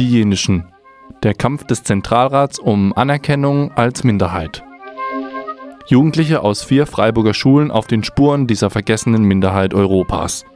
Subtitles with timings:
[0.00, 0.64] Die Jenischen.
[1.22, 4.64] Der Kampf des Zentralrats um Anerkennung als Minderheit.
[5.88, 10.46] Jugendliche aus vier Freiburger Schulen auf den Spuren dieser vergessenen Minderheit Europas.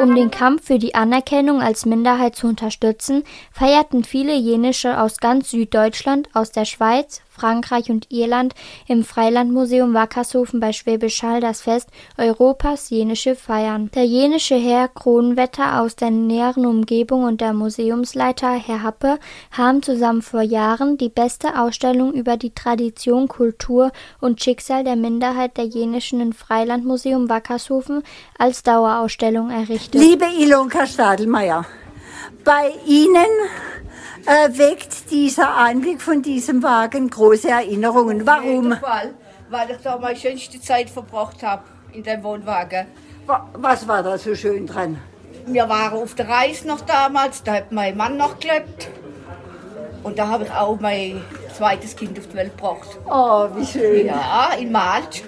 [0.00, 3.22] Um den Kampf für die Anerkennung als Minderheit zu unterstützen,
[3.52, 8.54] feierten viele Jenische aus ganz Süddeutschland, aus der Schweiz, Frankreich und Irland
[8.86, 13.90] im Freilandmuseum Wackershofen bei Schwäbisch Hall das Fest Europas Jenische feiern.
[13.94, 19.18] Der jenische Herr Kronwetter aus der näheren Umgebung und der Museumsleiter Herr Happe
[19.50, 25.56] haben zusammen vor Jahren die beste Ausstellung über die Tradition, Kultur und Schicksal der Minderheit
[25.56, 28.04] der Jenischen im Freilandmuseum Wackershofen
[28.38, 30.00] als Dauerausstellung errichtet.
[30.00, 31.66] Liebe Ilonka Stadelmeier,
[32.44, 33.26] bei Ihnen
[34.26, 38.26] äh, weckt dieser Anblick von diesem Wagen große Erinnerungen.
[38.26, 38.72] Warum?
[38.72, 39.14] Fall,
[39.50, 42.86] weil ich da meine schönste Zeit verbracht habe in dem Wohnwagen.
[43.54, 44.98] Was war da so schön dran?
[45.46, 48.88] Wir waren auf der Reise noch damals, da hat mein Mann noch gelebt.
[50.02, 51.22] Und da habe ich auch mein
[51.56, 52.98] zweites Kind auf die Welt gebracht.
[53.06, 54.06] Oh, wie schön.
[54.06, 55.24] Ja, in Malch.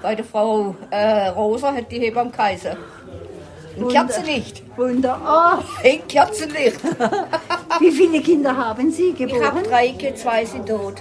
[0.00, 2.76] Bei der Frau äh, Rosa hat die Hebamme Kaiser.
[3.78, 4.62] Ein Kerzenlicht.
[4.76, 5.20] Wunder.
[5.28, 5.62] Oh.
[5.84, 6.80] Ein Kerzenlicht.
[7.80, 9.40] Wie viele Kinder haben Sie geboren?
[9.40, 10.94] Ich habe drei zwei sind tot.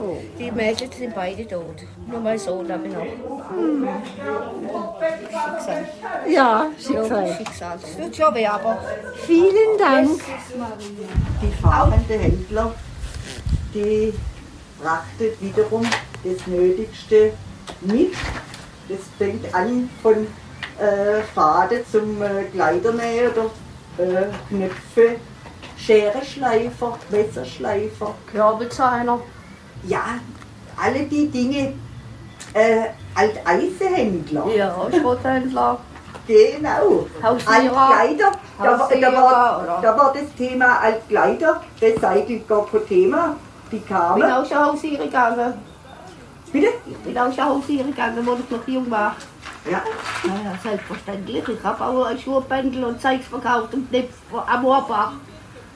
[0.00, 0.16] Oh.
[0.38, 1.76] Die Mädchen sind beide tot.
[2.06, 3.02] Nur mein Sohn habe ich noch.
[3.50, 3.88] Hm.
[5.32, 5.88] Schicksal.
[6.28, 7.28] Ja, Schicksal.
[7.28, 7.78] Ja, Schicksal.
[7.80, 8.78] Das wird schon weh, aber.
[9.26, 10.20] Vielen Dank.
[11.42, 12.74] Die fahrende Händler,
[13.74, 14.12] die
[14.80, 15.86] brachtet wiederum
[16.24, 17.32] das Nötigste
[17.82, 18.12] mit.
[18.88, 20.26] Das fängt an von
[20.78, 23.44] äh, Faden zum äh, Kleidernähen oder
[24.04, 25.16] äh, Knöpfe,
[25.76, 28.14] Scherenschleifer, Messerschleifer.
[28.32, 29.20] Körbelzahner.
[29.84, 30.02] Ja,
[30.82, 31.74] alle die Dinge.
[32.54, 34.46] Äh, Alteisenhändler.
[34.54, 35.78] Ja, Schrotthändler.
[36.24, 37.06] Genau.
[37.20, 37.76] Hausierer.
[37.90, 38.32] Altkleider.
[38.56, 43.36] Da, war- da, war, da war das Thema Altkleider, Recycelt gar kein Thema.
[43.72, 44.22] Die Ich bin kamen.
[44.32, 45.54] auch schon hausieren gegangen.
[46.52, 46.68] Bitte?
[46.86, 49.16] Ich bin auch schon hausieren gegangen, als ich noch jung war.
[49.70, 49.82] Ja.
[50.24, 51.48] Naja, selbstverständlich.
[51.48, 54.12] Ich habe auch ein Schuhbändel und Zeugs verkauft und Knipf
[54.46, 55.12] am Ohrbach.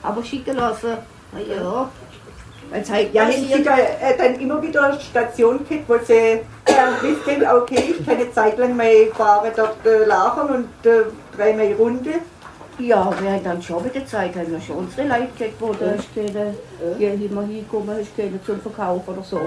[0.03, 0.97] Aber schicken lassen.
[1.31, 1.89] Na ja.
[2.69, 6.41] Halt Ja, haben Sie da, äh, dann immer wieder eine Station gehabt, wo Sie äh,
[7.01, 11.03] wissen, okay, ich kann eine Zeit lang meine Ware dort äh, lagern und äh,
[11.35, 12.15] drehe meine Runde.
[12.79, 15.73] Ja, wir haben dann schon mit der Zeit haben wir schon unsere Leute gehabt, wo
[15.73, 16.53] da ist keine,
[16.97, 19.41] hier immer hinkommen, ist keine zum Verkauf oder so.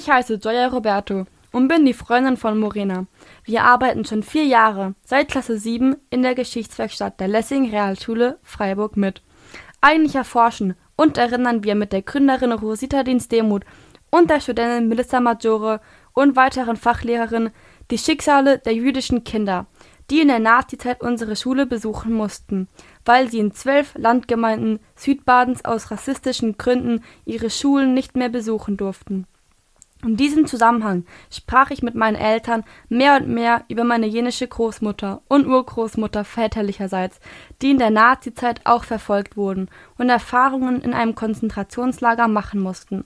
[0.00, 3.04] Ich heiße Joya Roberto und bin die Freundin von Morena.
[3.44, 8.96] Wir arbeiten schon vier Jahre, seit Klasse 7, in der Geschichtswerkstatt der Lessing Realschule Freiburg
[8.96, 9.20] mit.
[9.82, 13.66] Eigentlich erforschen und erinnern wir mit der Gründerin Rosita Dienst-Demuth
[14.08, 15.82] und der Studentin Melissa Maggiore
[16.14, 17.50] und weiteren Fachlehrerin
[17.90, 19.66] die Schicksale der jüdischen Kinder,
[20.08, 22.68] die in der Nazizeit unsere Schule besuchen mussten,
[23.04, 29.26] weil sie in zwölf Landgemeinden Südbadens aus rassistischen Gründen ihre Schulen nicht mehr besuchen durften.
[30.02, 35.20] In diesem Zusammenhang sprach ich mit meinen Eltern mehr und mehr über meine jenische Großmutter
[35.28, 37.20] und Urgroßmutter väterlicherseits,
[37.60, 39.68] die in der Nazizeit auch verfolgt wurden
[39.98, 43.04] und Erfahrungen in einem Konzentrationslager machen mussten.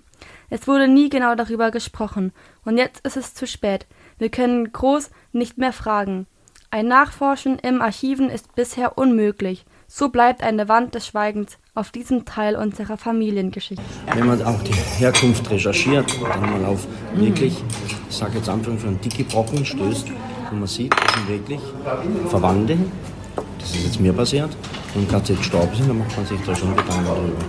[0.50, 2.32] Es wurde nie genau darüber gesprochen,
[2.64, 3.86] und jetzt ist es zu spät.
[4.18, 6.28] Wir können Groß nicht mehr fragen.
[6.70, 9.64] Ein Nachforschen im Archiven ist bisher unmöglich.
[9.88, 13.82] So bleibt eine Wand des Schweigens auf diesem Teil unserer Familiengeschichte.
[14.14, 16.86] Wenn man auch die Herkunft recherchiert, dann mal auf
[17.16, 17.54] wirklich,
[18.08, 20.06] ich sage jetzt Anfang von dicke Brocken stößt,
[20.50, 21.60] wo man sieht, das sind wirklich
[22.28, 22.78] Verwandte,
[23.58, 24.50] das ist jetzt mir passiert,
[24.94, 27.44] und gerade jetzt gestorben sind, dann macht man sich da schon Gedanken darüber.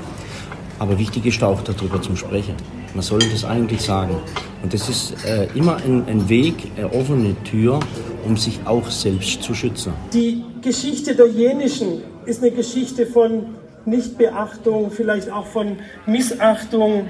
[0.80, 2.56] Aber wichtig ist auch darüber zum Sprechen.
[2.96, 4.16] Man soll das eigentlich sagen.
[4.64, 7.80] Und das ist äh, immer ein, ein Weg, eine offene Tür,
[8.26, 9.94] um sich auch selbst zu schützen.
[10.14, 13.46] Die Geschichte der Jenischen ist eine Geschichte von
[13.86, 17.08] Nichtbeachtung, vielleicht auch von Missachtung,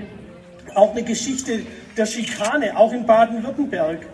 [0.76, 1.62] auch eine Geschichte
[1.98, 4.08] der Schikane, auch in Baden-Württemberg.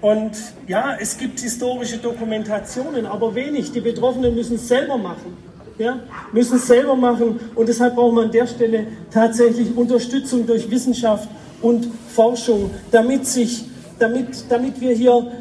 [0.00, 0.32] Und
[0.66, 3.72] ja, es gibt historische Dokumentationen, aber wenig.
[3.72, 5.36] Die Betroffenen müssen es selber machen.
[5.78, 6.00] Ja,
[6.32, 11.28] müssen es selber machen und deshalb brauchen wir an der Stelle tatsächlich Unterstützung durch Wissenschaft
[11.60, 13.66] und Forschung, damit, sich,
[13.98, 15.32] damit, damit wir hier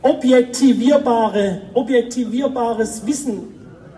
[0.00, 3.51] objektivierbare, objektivierbares Wissen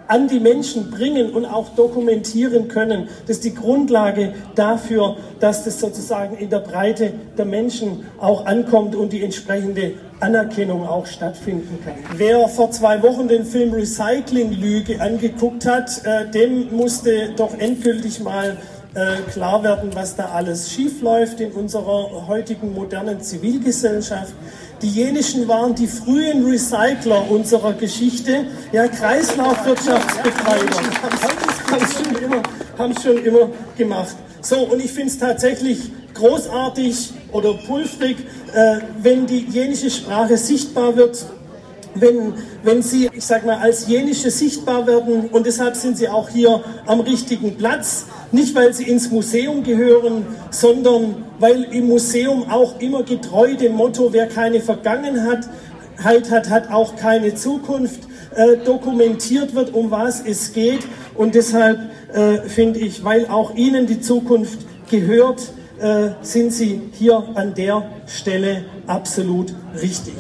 [0.06, 3.08] an die Menschen bringen und auch dokumentieren können.
[3.26, 8.94] Das ist die Grundlage dafür, dass das sozusagen in der Breite der Menschen auch ankommt
[8.94, 11.94] und die entsprechende Anerkennung auch stattfinden kann.
[12.16, 18.56] Wer vor zwei Wochen den Film Recycling-Lüge angeguckt hat, äh, dem musste doch endgültig mal
[18.94, 24.34] äh, klar werden, was da alles schiefläuft in unserer heutigen modernen Zivilgesellschaft.
[24.84, 30.76] Die Jenischen waren die frühen Recycler unserer Geschichte, ja, Kreislaufwirtschaftsbetreiber,
[32.76, 33.48] haben es schon, schon immer
[33.78, 34.14] gemacht.
[34.42, 38.18] So, und ich finde es tatsächlich großartig oder pulvrig,
[38.52, 41.24] äh, wenn die jenische Sprache sichtbar wird,
[41.94, 46.28] wenn, wenn sie, ich sag mal, als jenische sichtbar werden und deshalb sind sie auch
[46.28, 48.06] hier am richtigen Platz.
[48.32, 54.12] Nicht, weil sie ins Museum gehören, sondern weil im Museum auch immer getreu dem Motto,
[54.12, 55.48] wer keine Vergangenheit
[56.02, 58.00] hat, hat auch keine Zukunft,
[58.34, 60.80] äh, dokumentiert wird, um was es geht.
[61.14, 61.78] Und deshalb
[62.12, 64.58] äh, finde ich, weil auch Ihnen die Zukunft
[64.90, 70.14] gehört, äh, sind Sie hier an der Stelle absolut richtig.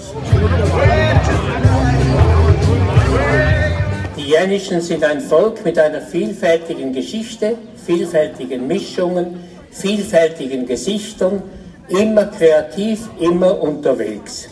[4.24, 9.38] Die Jänischen sind ein Volk mit einer vielfältigen Geschichte, vielfältigen Mischungen,
[9.70, 11.42] vielfältigen Gesichtern,
[11.88, 14.48] immer kreativ, immer unterwegs.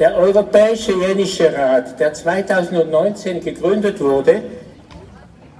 [0.00, 4.42] Der Europäische Jänische Rat, der 2019 gegründet wurde,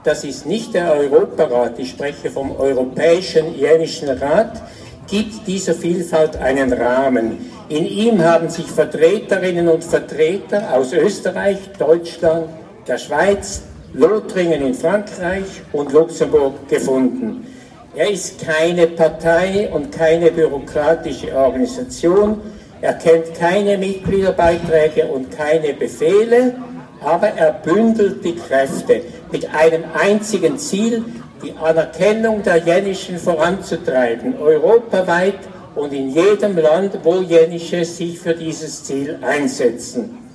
[0.03, 4.61] das ist nicht der Europarat, ich spreche vom Europäischen Jänischen Rat,
[5.07, 7.49] gibt dieser Vielfalt einen Rahmen.
[7.69, 12.49] In ihm haben sich Vertreterinnen und Vertreter aus Österreich, Deutschland,
[12.87, 13.63] der Schweiz,
[13.93, 17.47] Lothringen in Frankreich und Luxemburg gefunden.
[17.95, 22.41] Er ist keine Partei und keine bürokratische Organisation.
[22.83, 26.55] Er kennt keine Mitgliederbeiträge und keine Befehle,
[27.03, 29.03] aber er bündelt die Kräfte
[29.33, 31.05] mit einem einzigen Ziel,
[31.43, 35.39] die Anerkennung der Jennischen voranzutreiben, europaweit
[35.75, 40.26] und in jedem Land, wo Jennische sich für dieses Ziel einsetzen.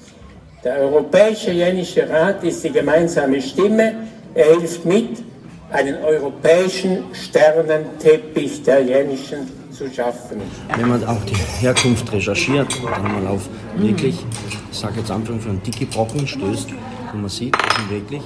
[0.64, 3.96] Der Europäische Jennische Rat ist die gemeinsame Stimme.
[4.36, 5.24] Er hilft mit,
[5.72, 9.40] einen europäischen Sternenteppich der Jennischen
[9.72, 10.40] zu schaffen.
[10.78, 11.36] Wenn man auch die
[11.66, 14.24] Herkunft recherchiert, dann mal auf wirklich,
[14.72, 16.70] ich sage jetzt Anfang von dicke Brocken stößt,
[17.12, 18.22] wo man sieht, das sind wirklich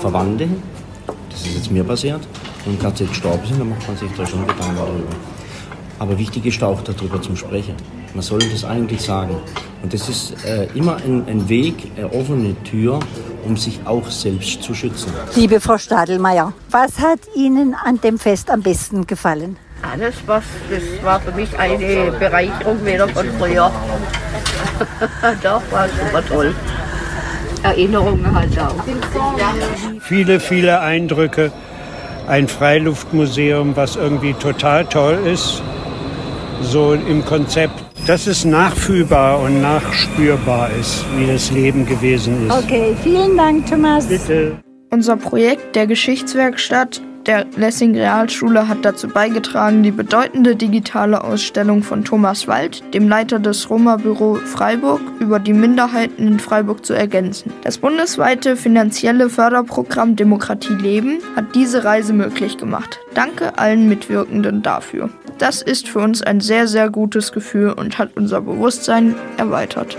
[0.00, 0.48] Verwandte,
[1.30, 2.20] das ist jetzt mir passiert,
[2.66, 5.14] und gerade gestorben sind, dann macht man sich da schon Gedanken darüber.
[6.00, 7.76] Aber wichtig ist auch darüber zum Sprechen.
[8.12, 9.36] Man soll das eigentlich sagen.
[9.82, 13.00] Und das ist äh, immer ein, ein, Weg, eine offene Tür,
[13.44, 15.12] um sich auch selbst zu schützen.
[15.34, 19.56] Liebe Frau Stadelmeier, was hat Ihnen an dem Fest am besten gefallen?
[19.82, 23.72] Alles, was, das war für mich eine Bereicherung wieder von früher.
[25.42, 26.54] Doch, war super toll.
[27.62, 28.74] Erinnerungen halt auch.
[30.00, 31.52] Viele, viele Eindrücke.
[32.26, 35.62] Ein Freiluftmuseum, was irgendwie total toll ist.
[36.62, 42.52] So im Konzept, dass es nachfühlbar und nachspürbar ist, wie das Leben gewesen ist.
[42.52, 44.06] Okay, vielen Dank, Thomas.
[44.06, 44.58] Bitte.
[44.90, 47.00] Unser Projekt der Geschichtswerkstatt
[47.30, 53.38] der Lessing Realschule hat dazu beigetragen, die bedeutende digitale Ausstellung von Thomas Wald, dem Leiter
[53.38, 57.52] des Roma-Büro Freiburg, über die Minderheiten in Freiburg zu ergänzen.
[57.62, 62.98] Das bundesweite finanzielle Förderprogramm Demokratie Leben hat diese Reise möglich gemacht.
[63.14, 65.08] Danke allen Mitwirkenden dafür.
[65.38, 69.96] Das ist für uns ein sehr, sehr gutes Gefühl und hat unser Bewusstsein erweitert.